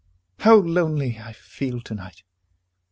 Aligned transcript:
How 0.39 0.55
lonely 0.55 1.19
I 1.23 1.31
feel 1.31 1.79
to 1.81 1.93
night! 1.93 2.23